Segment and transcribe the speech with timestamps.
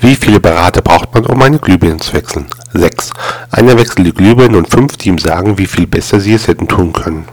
[0.00, 2.46] Wie viele Berater braucht man, um eine Glühbirne zu wechseln?
[2.72, 3.10] 6.
[3.50, 6.68] Einer wechselt die Glühbirne und 5, die ihm sagen, wie viel besser sie es hätten
[6.68, 7.26] tun können.